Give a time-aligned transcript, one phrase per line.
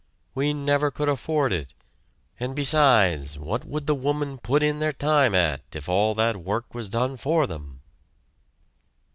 [0.33, 1.75] "We never could afford it,
[2.39, 6.73] and, besides, what would the women put in their time at if all that work
[6.73, 7.81] was done for them?"